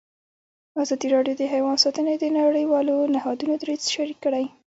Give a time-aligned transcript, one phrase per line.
[0.81, 4.45] ازادي راډیو د حیوان ساتنه د نړیوالو نهادونو دریځ شریک کړی.